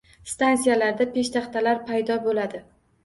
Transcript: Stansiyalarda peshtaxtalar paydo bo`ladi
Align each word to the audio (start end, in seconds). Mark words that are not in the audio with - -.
Stansiyalarda 0.29 1.07
peshtaxtalar 1.17 1.83
paydo 1.91 2.17
bo`ladi 2.25 2.63